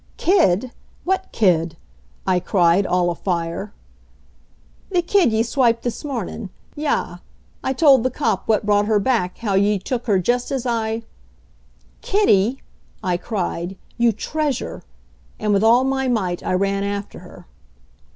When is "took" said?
9.77-10.07